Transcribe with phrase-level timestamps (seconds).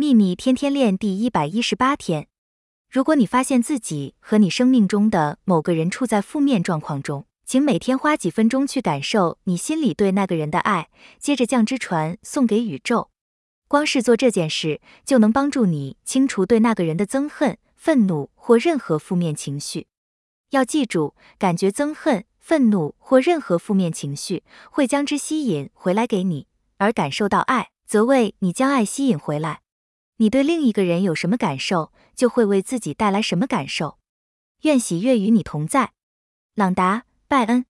[0.00, 2.28] 秘密天天练第一百一十八天。
[2.88, 10.88] 如果你发现自己和你生命中的某个人处在负面状况中，请每天花几分钟去感受你心里对那个人的爱，
[11.18, 13.10] 接着将之传送给宇宙。
[13.66, 19.88] 光是做这件事，就能帮助你清除对那个人的憎恨、愤怒或任何负面情绪。
[20.50, 26.46] 要记住，感觉憎恨、愤怒或任何负面情绪，会将之吸引回来给你；
[26.76, 29.62] 而感受到爱，则为你将爱吸引回来。
[30.18, 33.98] 你对另一个人有什么感受，就会为自己带来什么感受。
[34.62, 35.92] 愿喜悦与你同在，
[36.54, 36.98] 朗达·
[37.28, 37.64] 拜恩。